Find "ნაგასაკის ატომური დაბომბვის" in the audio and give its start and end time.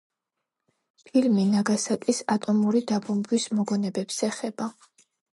1.49-3.45